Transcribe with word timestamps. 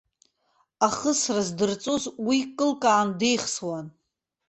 Ахысра 0.87 1.41
здырҵоз 1.47 2.03
уи 2.27 2.39
кылкаан 2.57 3.09
деихсуан. 3.19 3.87